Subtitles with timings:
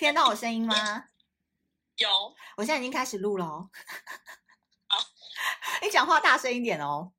[0.00, 1.04] 听得到我声音吗？
[1.96, 2.08] 有，
[2.56, 3.68] 我现在已经开始录了哦。
[4.88, 4.96] 好，
[5.84, 7.12] 你讲话大声一点哦。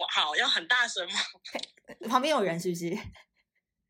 [0.00, 1.20] 我好，要很大声吗？
[2.10, 2.86] 旁边有人是不是？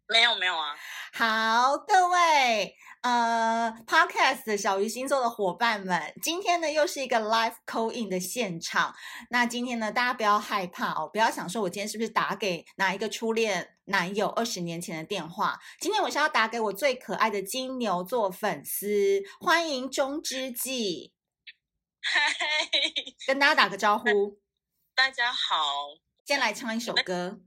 [0.09, 0.77] 没有，没有啊。
[1.15, 2.77] 好，各位。
[3.01, 8.95] 呃、uh，Podcast 的小鱼星座的伙伴们，今天呢又是一个 live call in 的现场。
[9.31, 15.61] 那今天呢，大家不要害怕哦，不要想说我今天是不是打给哪一个初恋男友二十年前的电话。
[15.81, 21.13] 今天我是要打给我最可爱的金牛座粉丝，欢迎中之纪。
[22.01, 22.21] 嗨，
[23.27, 24.41] 跟大家打个招呼。
[24.95, 25.99] 大家好。
[26.25, 27.41] 先来唱一首歌。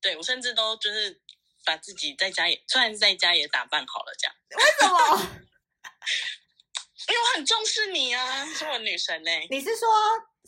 [0.00, 1.20] 对，我甚至都就是。
[1.62, 4.34] 把自己在家也，虽然在家也打扮好了，这样。
[4.56, 5.20] 为什么？
[7.06, 9.46] 因为我很重视你啊，是我女神呢、欸。
[9.50, 9.86] 你是说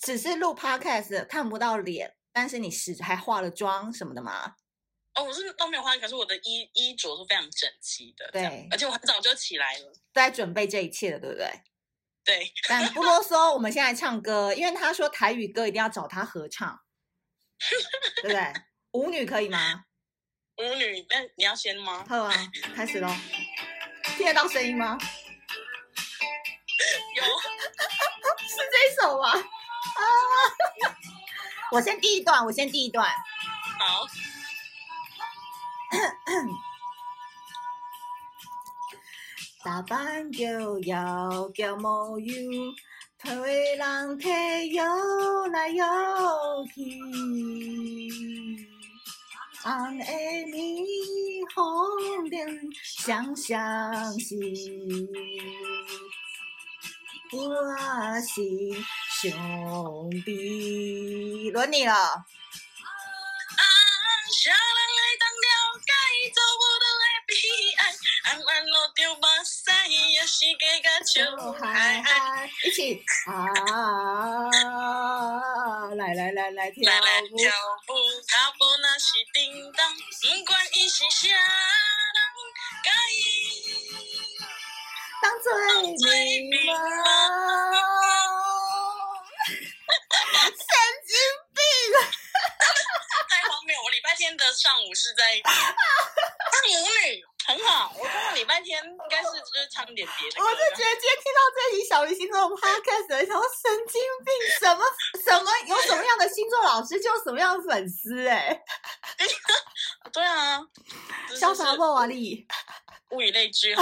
[0.00, 4.56] 只是录 podcast 看不到脸，但是你是还化了妆什么的吗？
[5.14, 8.30] 哦，我是都没有换，可是我的衣衣着是非常整齐的。
[8.32, 11.62] 对，而且我很早就起来了，在准备这一切的，对不对？
[12.24, 12.52] 对。
[12.68, 16.80] 但不啰嗦，我们现在唱歌，因为他说台语歌一定要找他合唱，
[18.22, 18.52] 对不对？
[18.92, 19.84] 舞女可以吗？
[20.56, 22.04] 舞女，那你要先吗？
[22.08, 22.32] 好啊，
[22.74, 23.08] 开始喽！
[24.16, 24.96] 听得到声音吗？
[27.16, 27.22] 有，
[28.48, 29.28] 是这首吗？
[29.30, 29.42] 啊！
[31.70, 33.06] 我先第一段，我先第一段。
[33.78, 34.06] 好。
[39.64, 42.34] 打扮就要叫模样，
[43.18, 43.30] 陪
[43.76, 44.28] 人体
[44.72, 44.82] 游
[45.48, 45.84] 来游
[46.74, 46.82] 去。
[49.62, 50.84] 红的霓
[51.54, 52.36] 虹灯，
[52.82, 54.34] 闪闪是
[57.30, 57.38] 我
[58.20, 58.42] 是
[59.20, 59.30] 兄
[60.24, 61.48] 弟。
[61.52, 61.94] 轮你了。
[64.32, 64.56] 啊，啥人
[64.96, 65.44] 来当了
[65.84, 65.92] 解
[66.32, 67.30] 做我的来悲
[67.76, 67.80] 哀，
[68.24, 71.12] 暗暗落着目屎，也是加个笑
[71.60, 72.50] 嗨嗨。
[72.64, 73.30] 一起啊！
[75.96, 76.84] 来来来来跳舞。
[76.86, 77.92] 来来跳舞
[78.98, 80.00] 是叮当，不
[80.46, 81.36] 管伊是啥人，
[82.84, 83.20] 甲伊
[85.20, 85.52] 当作
[86.06, 86.56] 美梦。
[90.42, 90.64] 神
[91.06, 91.12] 经
[91.52, 91.60] 病！
[93.28, 93.70] 太荒谬！
[93.82, 95.54] 我礼拜天的上午是在当
[96.68, 97.24] 舞女。
[97.44, 100.44] 很好，我觉得礼拜天应该是就是唱点别的歌。
[100.44, 104.84] 我就觉得今天听到这集小鱼星座 podcast 的时候，神经病，什么
[105.24, 108.36] 什么有什么样的星座老师就有什么样的粉丝哎、
[109.16, 109.28] 欸。
[110.12, 110.60] 对啊，
[111.30, 112.46] 潇洒不华丽。
[113.12, 113.74] 物以类聚，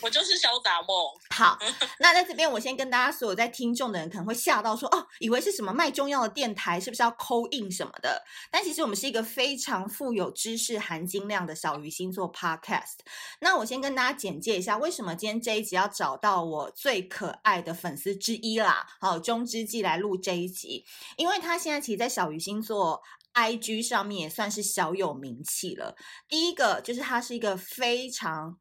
[0.00, 0.90] 我就是潇洒梦。
[1.30, 1.58] 好，
[1.98, 8.22] 那在这边，我先跟大家所有在听众的人可能会吓到说，哦，以为是什么卖中药的电台，是不是要 call in 什么的？
[8.50, 12.98] 但其实我们是一个非常富有知识含金量的小鱼星座 podcast。
[13.40, 20.84] 那我先跟大家简介一下，为什么今天这一集要找到我最可爱的粉丝之一啦，好，中之纪来录这一集，
[21.16, 23.02] 因为他现在其实，在小鱼星座。
[23.34, 25.96] IG 上面也算是小有名气了。
[26.28, 28.58] 第一个就是她是一个非常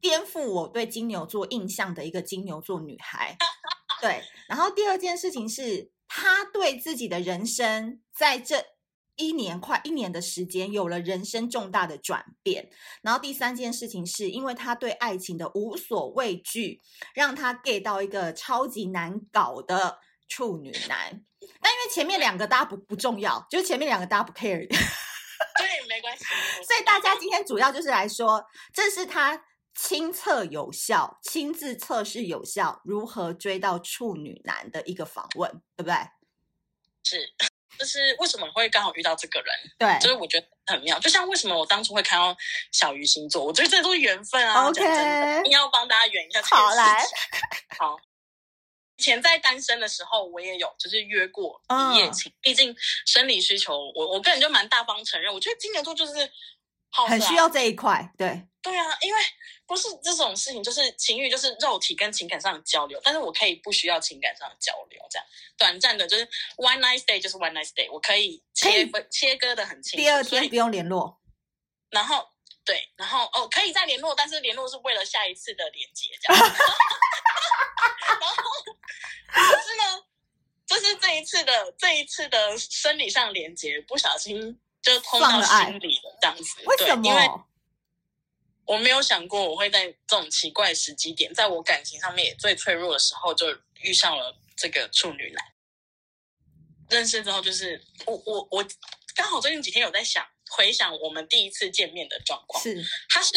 [0.00, 3.36] 颠覆我对金牛座印象的一个金牛座女孩，
[4.00, 4.22] 对。
[4.48, 8.64] 然后第二件事情是，她对自己的人生在这
[9.16, 12.70] 一年快一年的时间有了人生重大的转变。
[13.02, 16.80] 然后第三件事情是因为她对爱情的无所畏惧，
[17.12, 19.98] 让她 get 到一个超级难搞的
[20.28, 21.24] 处女男。
[21.60, 26.24] 但因为前面两个大家不不重要，就是前面两个大家不 care， 对，没关系。
[26.66, 29.44] 所以大家今天主要就是来说，这是他
[29.74, 35.96] 亲测有效、亲自测试有效，如何追到处女男的一个访问，对不对？
[37.04, 37.32] 是，
[37.78, 39.48] 就是为什么会刚好遇到这个人？
[39.78, 40.98] 对，就是我觉得很妙。
[40.98, 42.36] 就像为什么我当初会看到
[42.72, 44.68] 小鱼星座，我觉得这都是缘分啊。
[44.68, 44.82] OK，
[45.40, 46.42] 一定要帮大家圆一下。
[46.42, 47.02] 好来，
[47.78, 47.96] 好。
[48.98, 52.32] 以前在单身的时候，我也有就是约过一夜情。
[52.40, 52.76] 毕、嗯、竟
[53.06, 55.32] 生理需求，我我个人就蛮大方承认。
[55.32, 56.28] 我觉得金牛座就是
[56.90, 59.20] 好、啊、很需要这一块，对对啊，因为
[59.66, 63.00] 不是这种事情，就是情欲，就是肉体跟情感上的交流。
[63.04, 65.24] 但是我可以不需要情感上的交流，这样
[65.56, 69.96] 短暂的，就是 one night stay 就是 one night stay，我可以切分切割的很清楚。
[69.98, 71.20] 第二天不用联络，
[71.90, 72.28] 然后
[72.64, 76.42] 对，然后哦可以再联络，但是联络是为了下一次的连接，这样。
[78.08, 78.72] 然后，可
[79.32, 80.04] 是呢，
[80.66, 86.44] 就是这一次的这一次的生理上连接，不小心就通到心里了，这样子。
[86.64, 87.06] 为什么？
[87.06, 87.30] 因为
[88.64, 93.46] 我没有想过我会在这种奇怪的时机点，在我感情上面也最脆弱的时候，就
[93.80, 95.44] 遇上了这个处女男。
[96.88, 98.66] 认识之后，就是我我我
[99.14, 103.32] 刚好最近几天有在想回想我们第一次见面的状况，是，他是。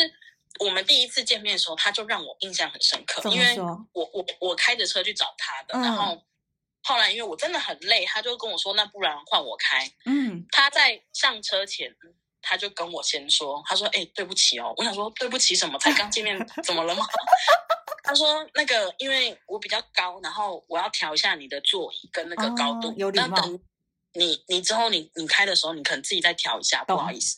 [0.64, 3.60] 我们第一次见面的时候，他就让我印象很深刻，因为
[3.94, 6.24] 我我我开着车去找他的，嗯、然后
[6.84, 11.92] 后来因为我真的很累，他就跟我说：“那不然换我开。”嗯，他在上车前，
[12.42, 15.80] 他就跟我先说：“他说，哎、欸，对不起哦。”我想说：“对不起什么？
[15.80, 17.06] 才刚见面， 怎么了吗？”
[18.04, 22.90] 他说：“那个，因为我比较高，然后我要调一下你的座椅跟那个高度。
[22.90, 23.28] 哦、有礼貌。
[23.28, 23.60] 那等
[24.14, 27.36] 你你之后你你开的时候，你可能自己再调一下，不好意思。”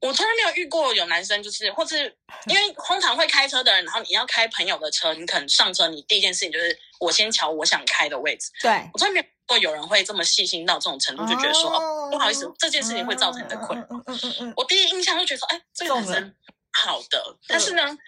[0.00, 2.16] 我从来没有遇过有男生，就是或是
[2.46, 8.48] 因为通常会开车的人，然后你要开朋友的车，你可能上车，你第一件事情就是我先瞧我想开的位置。
[8.60, 13.84] 对，我从来没有过有人会这么细心到这种程度，就觉得说哦，哦，不好意思，这件事情会造成你的困扰。
[13.90, 14.54] 嗯嗯嗯嗯。
[14.56, 16.34] 我第一印象就觉得说，哎，这个男生
[16.70, 17.98] 好的，但是呢，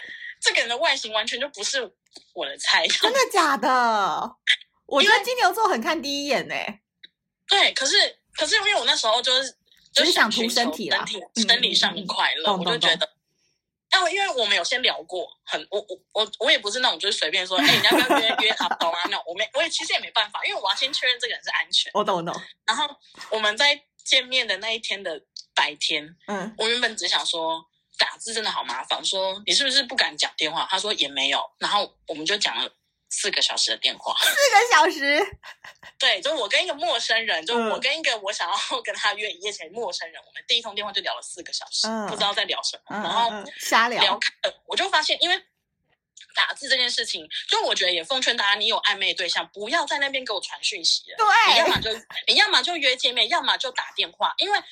[0.40, 1.82] 这个人的外形完全就不是
[2.34, 2.86] 我的菜。
[2.86, 4.36] 真的假的？
[4.86, 6.54] 我觉得金牛座很看第一眼呢。
[7.48, 9.56] 对，可是可是因为我那时候就是。
[9.92, 11.04] 就是想图身体啦，
[11.36, 13.06] 生理上的快乐，我就觉得，
[13.90, 19.02] 啊，因为我们有先聊过，很，我我我我也不是那种就是随便说，哎，你要不要约 约他懂啊？
[19.10, 21.90] 那我没，我也其实也没办法，因为我要先确认这个人是安全。
[21.94, 22.34] 我懂我懂。
[22.66, 22.88] 然后
[23.30, 25.20] 我们在见面的那一天的
[25.54, 27.64] 白天，嗯，我原本只想说
[27.98, 30.66] 打字真的好麻烦，说你是不是不敢讲电话？
[30.70, 32.70] 他说也没有，然后我们就讲了。
[33.10, 35.38] 四个小时的电话，四个小时，
[35.98, 44.00] 对，就我跟一个陌生人，就我跟一个我想要 跟他约一夜情的陌生人，我们第一通电话就聊了四个小时，嗯、不知道在聊什么，嗯、然后瞎聊。
[44.00, 44.20] 聊
[44.66, 45.36] 我就发现，因为
[46.34, 51.90] 打字这件事情，就我觉得也奉劝大家，你有暧昧对象，不要在那边给我传讯息了，对，你要么就
[52.28, 54.62] 你要么就约见面，要么就打电话，因为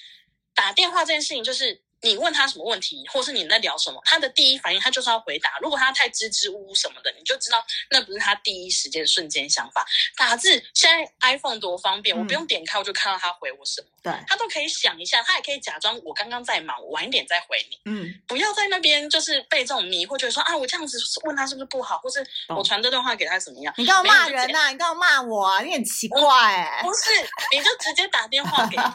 [0.54, 1.82] 打电话这件事情就是。
[2.00, 5.58] 你问他什么问题，或是你在聊什么，他的第一反应他就是要回答。
[5.60, 9.84] 如果他太支支吾吾什么的，你就知道那不是他第一时间瞬间想法。
[10.16, 17.80] 打字现在 iPhone 多方便，嗯、我不用点开我就看到他回我什么，对，他都可以想一下，他也可以假装我刚刚在忙，我晚一点再回你。
[17.86, 23.74] 嗯，不要在那边就是被这种迷惑，觉得说啊，我这样子问他是不是不好，或是我传这段话给他怎么样？
[23.76, 24.68] 你干嘛骂人呐、啊？
[24.70, 25.60] 你干嘛骂我啊？
[25.62, 26.82] 你很奇怪哎、欸。
[26.82, 27.10] 不是，
[27.50, 28.92] 你就直接打电话给他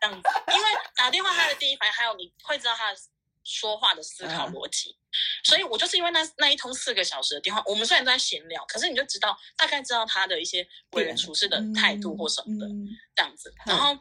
[0.00, 2.32] 这样子，因为打电话他的第一反应还有你。
[2.44, 2.94] 会知道他
[3.42, 13.52] 说话的思考逻辑，嗯、所以我就是因为那那一通四个小时的电话，我们虽然都在闲聊，可是你就知道大概知道他的一些为人处事的态度或什么的、嗯、这样子。
[13.66, 13.98] 然后，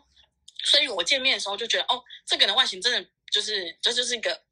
[0.63, 4.43] 所以我见面的时候就觉得，哦，这个人的外形真的就是这就，就是一个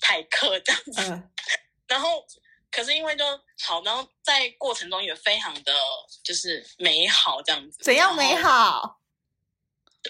[0.00, 1.02] 台客这样子。
[1.02, 1.30] 嗯、
[1.86, 2.24] 然后，
[2.70, 3.24] 可是因为就
[3.62, 5.74] 好，然后在过程中也非常的
[6.24, 7.78] 就是美好这样子。
[7.82, 8.98] 怎样美好？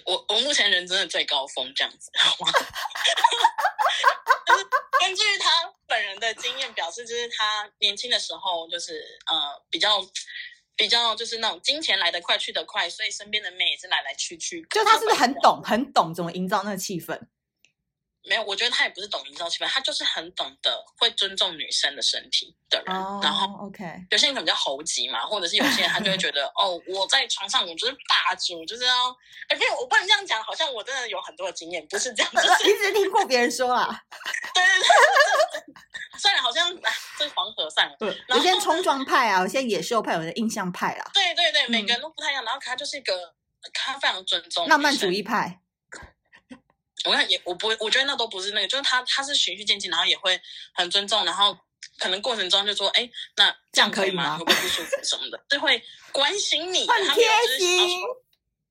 [0.04, 2.52] 我我目前人真的最高峰这样子，好吗？
[4.46, 4.64] 就是
[5.00, 5.50] 根据他
[5.86, 10.00] 本人的经验表示，就是他年轻的时候，就是呃比较
[10.76, 14.62] 比较就是那种金钱来得快去得快，所以身边的妹也是来来去去。
[14.70, 17.20] 就他是不是很懂很懂怎么营造那个气氛？
[18.22, 22.94] 没有，我觉得他也不是懂营造气氛，他就是很懂得会尊重女生的身体的人。
[22.94, 29.08] Oh, 然后，OK，有些人可能比较猴急嘛，或者是有些人他就会觉得， 哦，我在床上我就是霸主，就是要，
[29.48, 34.02] 哎，不，我不能这样讲，好像我真的有很多的经验，不是这样，就是一直听过别人说啊。
[34.54, 34.70] 对 对
[35.64, 35.74] 对，
[36.18, 37.96] 算了，好像啊，这是黄河算了。
[37.98, 41.10] 对，有些冲撞派啊，有些野兽派，有些印象派啊。
[41.14, 42.44] 对对对，每个人都不太一样。
[42.44, 43.34] 然后他就是一个，
[43.72, 45.60] 他非常尊重浪漫主义派。
[47.04, 50.40] 我看也，我不会，我觉得那都不是那个，就是他，他是循序渐进，然后也会
[50.74, 51.56] 很尊重，然后
[51.98, 54.36] 可能过程中就说，哎，那这样可以吗？
[54.36, 55.42] 会不会不舒服什么的？
[55.48, 55.82] 就会
[56.12, 57.98] 关心你， 很贴心。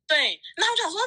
[0.08, 1.00] 对，那我想说，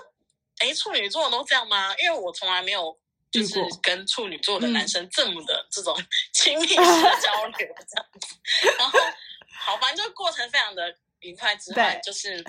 [0.58, 1.94] 哎，处女座都这样吗？
[2.02, 2.98] 因为我从来没有
[3.30, 5.96] 就是跟处女座的男生这么的这种
[6.34, 8.76] 亲密式 的交流这样子。
[8.78, 8.98] 然后，
[9.60, 12.44] 好，反正就过程非常的愉快之外，就是，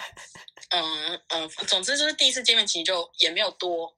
[0.69, 3.95] 嗯嗯，总之就是第一次见面，其实就也没有多。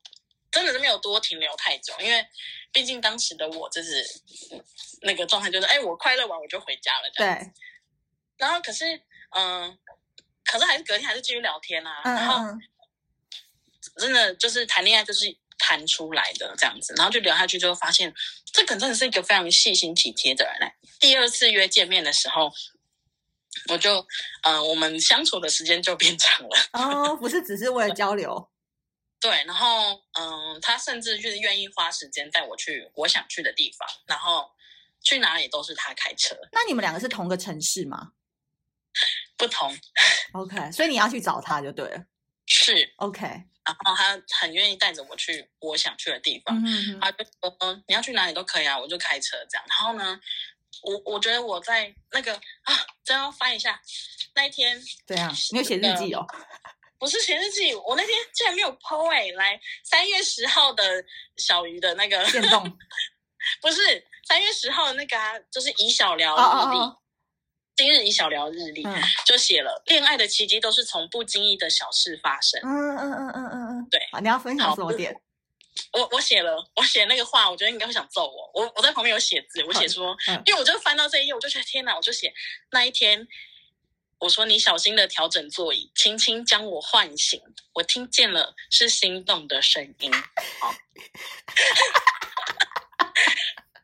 [0.55, 2.25] 真的是没有多停留太久，因为
[2.71, 4.01] 毕竟当时的我就是
[5.01, 7.11] 那个状态，就是哎，我快乐完我就回家了。
[7.13, 7.51] 对。
[8.37, 8.85] 然后可是，
[9.35, 9.77] 嗯，
[10.45, 12.01] 可是还是隔天还是继续聊天啊。
[12.05, 12.57] 嗯、然后
[13.97, 15.25] 真的就是谈恋爱就是
[15.59, 18.13] 谈出来的这样子，然后就聊下去之后发现，
[18.53, 20.73] 这个真的是一个非常细心体贴的人嘞。
[21.01, 22.49] 第二次约见面的时候，
[23.67, 24.07] 我就
[24.43, 26.57] 嗯，我们相处的时间就变长了。
[26.71, 28.49] 哦，不是只是为了交流。
[29.19, 34.49] 对，然后嗯，他甚至就是愿意花时间带我去我想去的地方，然后
[35.03, 36.35] 去哪里都是他开车。
[36.51, 38.11] 那你们两个是同个城市吗？
[39.37, 39.75] 不同。
[40.33, 42.05] OK，所以你要去找他就对了。
[42.47, 46.55] 是 OK，然后他很愿意带着我去我想去的地方。
[46.63, 49.65] 嗯哼，他就说，嗯，你要去哪里都可以啊，我就开车这样。
[49.67, 50.19] 然后呢，
[50.83, 53.81] 我我觉得我在那个啊，真要翻一下
[54.35, 54.79] 那一天。
[55.07, 56.23] 对啊，你有写日记哦。
[57.05, 60.83] 不是写日记，我那天竟然没有 po 哎、欸，来三月十号的
[61.37, 62.63] 小鱼的那个限动，
[63.61, 66.41] 不是三月十号的那个啊，就是以小聊日历。
[66.41, 66.93] Oh, oh, oh.
[67.75, 72.59] 今日以小聊日历、嗯、就写了，恋爱的奇迹都是从不经意的小事发生。
[72.63, 74.01] 嗯嗯嗯嗯嗯嗯，对。
[74.11, 75.15] 好，你要分享什么点？
[75.91, 78.49] 我我写了，我写那个话，我觉得应该会想揍我。
[78.55, 82.33] 我我在旁边有写字，我写说，嗯、因为我就翻到这一页，我就觉得天哪，我就写
[82.71, 83.27] 那一天，
[84.25, 87.39] 我说你小心的调整座椅，轻轻将我唤醒，
[87.73, 90.11] 我听见了是心动的声音。
[90.59, 90.73] 好。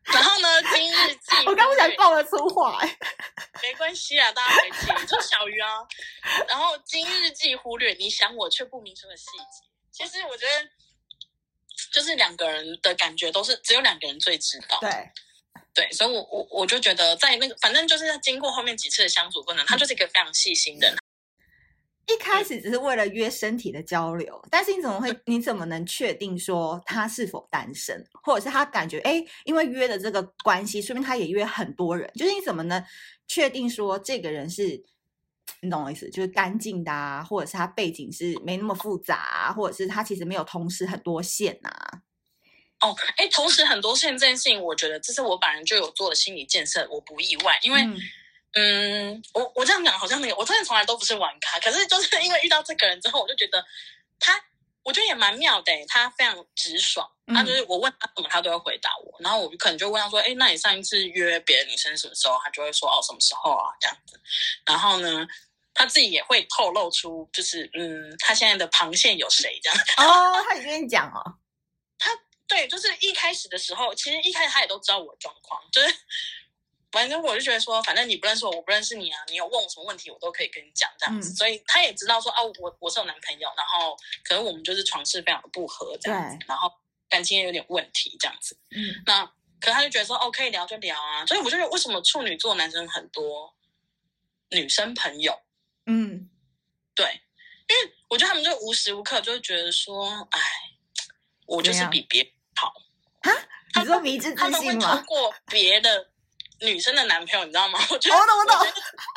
[0.06, 0.62] 然后呢？
[0.74, 2.98] 今日记，我刚不想爆了粗话，哎，
[3.62, 5.70] 没关系啊，大家没听，就小鱼啊。
[6.48, 9.70] 然后今日记忽略你想我却不明说的细节。
[9.92, 10.70] 其实我觉得，
[11.94, 14.80] 就是两个人的感觉都是只有两个人最知道。
[14.82, 14.90] 对，
[15.74, 20.98] 对，所以我我我就觉得，在那个反正就是经过后面几次的相处过程，他就是一个非常细心的人。
[22.08, 25.18] 一开始只是为了约身体的交流，但是你怎么会？
[25.28, 32.84] 你怎么能确定说他是否单身，或者是他感觉哎，因为约的这个关系，说明他也约很多人，就是你怎么能
[33.28, 34.84] 确定说这个人是，
[35.62, 41.70] 你懂我意思，就是干净的啊，或者是他背景是没那么复杂啊，或者是他其实没有同时很多线呐？
[42.82, 47.82] 哦，哎，同时很多现这件事情，我觉得这是我本人就有做的心理建设，我不意外，因为。
[47.84, 47.98] 嗯
[48.54, 53.66] 嗯，我我这样讲好像那个，我真的从来都不是玩咖，可是就是因为遇到这个人之后，我就觉得
[54.20, 54.38] 他，
[54.84, 62.38] 我觉得也蛮妙的，他非常直爽，他就是我问他什么，他都会回答我，然后我可能就问他说，哎，那你上一次约别的女生什么时候？
[62.44, 64.20] 他就会说，哦，什么时候啊，这样子，
[64.66, 65.26] 然后呢，
[65.74, 69.80] 他自己也会透露出，就是嗯，他现在的螃蟹有谁这样？
[69.96, 71.41] 哦，他也跟你讲哦，他
[72.52, 75.96] 对，就是一开始的时候，其实一开始他也都知道我的状况，就是。
[76.92, 79.18] 反正我就觉得说，反正你不认识我，我不认识你啊。
[79.30, 81.30] 你有问我什么问题，我都可以跟你讲这样子。
[81.32, 86.70] 嗯、所以他也知道说，啊，我我是有男朋友，然后可能我们就是床事非常的不合这样子，然后
[87.08, 88.58] 感情也有点问题这样子。
[88.72, 89.26] 嗯，那
[89.62, 91.26] 可他就觉得说，哦，可以聊就聊啊。
[91.26, 93.56] 所以我就觉得，为什么处女座男生很多
[94.50, 95.42] 女生朋友？
[95.86, 96.30] 嗯，
[96.94, 97.22] 对，
[97.70, 100.42] 因为我觉得他们就无时无刻就会觉得说，哎，
[101.46, 102.74] 我就是比别人好
[103.22, 103.32] 啊。
[103.80, 105.04] 你说迷之自信吗？
[105.08, 106.10] 过别的。
[106.64, 107.80] 女生的男朋友，你知道吗？
[107.90, 108.56] 我觉得，我懂，我懂。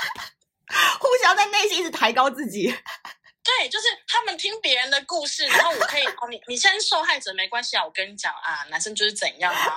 [0.99, 2.75] 互相在内心一直抬高自己。
[3.43, 9.75] 对，就是他们听别人的故事，然后我可以，哦，你你先受害者没关系啊，我跟你讲啊，男生就是怎样啊，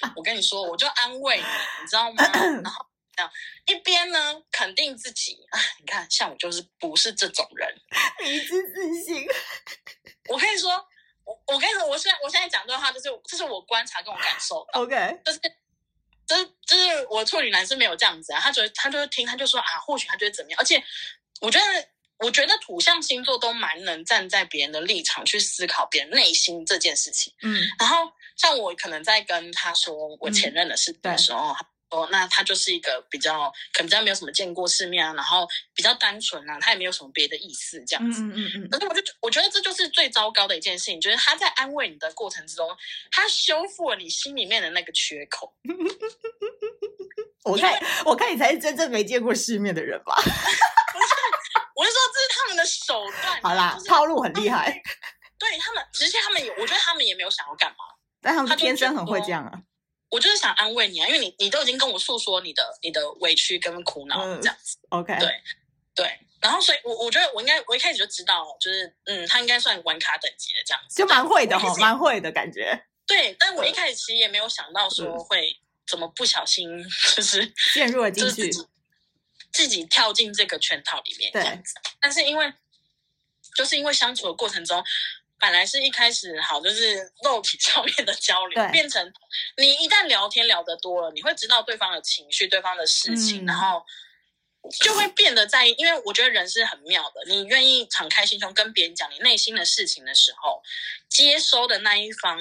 [0.00, 1.44] 然后我跟你说，我就安慰你，
[1.82, 2.24] 你知道吗？
[2.34, 3.30] 然后这样
[3.66, 7.72] 一边呢肯定自己啊，你看，像我就是不是这种人，
[8.24, 9.24] 迷之自信。
[10.28, 10.84] 我可以说，
[11.28, 15.40] 我我跟你说，我现在我现在讲这话，就是这是我观察跟我感受的，OK，就是。
[16.28, 20.60] 就是就是我处女男是没有这样子啊，他觉得他就会听，他就说啊，或许他觉得怎么样？
[20.60, 20.76] 而且
[21.40, 27.32] 我觉得，我觉得土象星座都蛮能站在别人的立场去思考别人内心这件事情。
[27.40, 31.50] 嗯，然后像我可能在跟他说我前任的事的时候。
[31.52, 38.22] 嗯哦，那他就是一个比较可能比较没有什么见过世面啊，然后比较单纯啊，他也没有什么别的意思这样子。
[38.22, 38.68] 嗯嗯嗯。
[38.70, 42.68] 可是我就我觉得这就是最糟糕的一件事情，就是他在安慰你的过程之中，
[43.10, 45.54] 他修复了你心里面的那个缺口。
[47.44, 50.14] 我看我看你才是真正没见过世面的人吧？
[50.20, 51.14] 不是，
[51.74, 53.40] 我是说这是他们的手段。
[53.42, 54.82] 好啦，套路很厉害。
[55.38, 57.76] 对他们，其实他们也，我觉得他们也没有想要干嘛，
[58.20, 59.52] 但他们天生很会这样啊。
[60.10, 64.78] 我就是想安慰你啊，因为你你都已经跟我诉说你的你的委屈跟苦恼这样子。
[64.90, 65.40] 嗯、OK，对
[65.94, 72.86] 对，然后所以我，我我觉得我应该我一开始就知道，就是嗯，他应该算玩卡等级的这样子，就蛮会的哈，蛮会的感觉。
[73.06, 76.66] 对，但我一开始其实也没有想到说会怎么不小心
[77.16, 78.50] 就是陷入了进去，
[79.52, 81.74] 自己跳进这个圈套里面这样子。
[81.74, 82.52] 对但是因为
[83.54, 84.82] 就是因为相处的过程中。
[85.40, 89.12] 本来是一开始好，就是肉体上面的交流，变成
[89.56, 93.84] 你一旦聊天聊得多了，你会知道对方的情绪、对方的事情，嗯、然后
[94.80, 95.74] 就会变得在意。
[95.78, 100.60] 因为我觉得人是很妙的，你愿意敞开心胸跟别人讲你内心的事情的时候，
[101.08, 102.36] 接收的那一方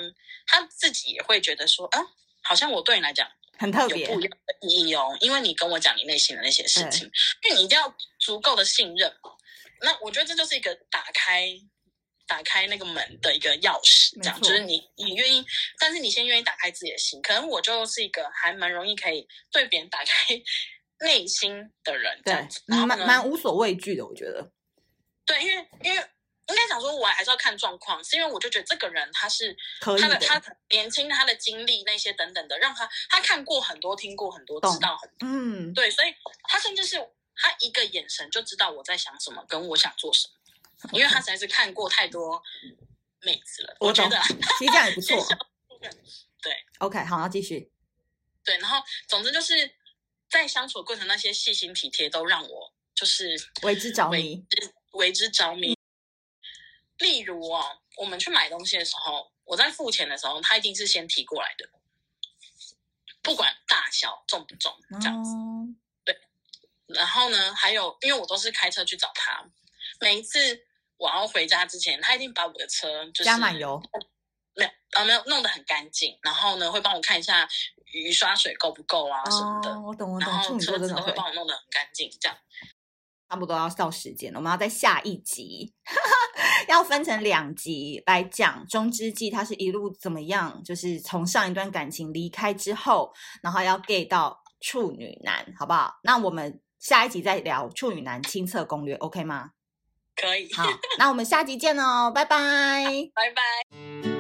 [0.48, 2.02] 他自己也会觉得说，啊，
[2.42, 7.04] 好像我对你来讲很特别，有不一样的意义哦，因为你跟我讲你内心的那些事情，
[7.44, 9.16] 因为你一定要足够的信任。
[9.82, 11.48] 那我觉得这就是一个打开。
[12.28, 15.44] 打开那个门的一个钥匙，这样就是你，你愿意，
[15.80, 17.22] 但是你先愿意打开自己的心。
[17.22, 20.42] 可能我就是一个还蛮容易可以对别人打开
[21.00, 24.52] 内心的人，这样子，蛮蛮无所畏惧的，我觉得。
[25.26, 26.06] 对，因为因为
[26.48, 36.98] 应该讲说，我还是要看状况，是因为我就觉得这个人他是他的他年轻，他的经历那些等等的，让他他看过很多，听过很多，知道很多，嗯，对，所以他甚至是
[37.36, 40.34] 他一个眼神就知道我在想什么，跟我想做什么。
[40.92, 42.42] 因为他实在是看过太多
[43.22, 44.20] 妹子了，我，我觉得
[44.60, 45.26] 其实这样也不错。
[46.42, 47.72] 对，OK，好，那继续。
[48.44, 49.76] 对，然后总之就是
[50.30, 54.46] 在相处的过程，那些细心体贴都让我就是为之着迷，
[54.94, 55.78] 为之着迷。
[57.00, 61.70] 例如哦，我们去买东西的时候，我在付钱的时候，他一定是先提过来的，
[63.22, 65.32] 不管大小重不重，这样子。
[65.32, 65.68] 哦、
[66.06, 66.20] 对，
[66.88, 69.48] 然后呢，还有因为我都是开车去找他，
[70.00, 70.40] 每一次
[70.98, 73.82] 我要回家之前，他一定把我的车就是加满油。
[74.56, 77.48] 没有啊，没有弄得很干净，然后呢，会帮我看一下
[77.94, 79.70] 雨刷水够不够啊什么的。
[79.72, 80.32] 哦，我懂，我懂。
[80.32, 82.38] 然后车子都会帮我弄得很干净，这样。
[83.30, 85.74] 差不多要到时间了，我们要在下一集，
[86.70, 93.14] 要分成两集来讲中之纪，他是一路怎么样，就是从上一段感情离开之后，
[93.44, 96.00] 然后要 gay 到处女男，好不好？
[96.04, 99.52] 那我们下一集再聊处女男亲测攻略，OK 吗？
[100.22, 100.52] 可以。
[100.54, 100.66] 好，
[100.98, 102.84] 那我们下集见哦，拜拜，
[103.14, 104.17] 拜拜。